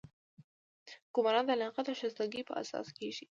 ګمارنه 1.13 1.43
د 1.47 1.51
لیاقت 1.59 1.85
او 1.91 1.99
شایستګۍ 1.99 2.41
په 2.45 2.53
اساس 2.61 2.87
کیږي. 2.97 3.25